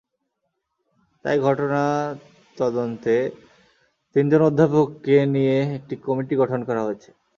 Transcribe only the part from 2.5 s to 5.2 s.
তদন্তে তিনজন অধ্যাপককে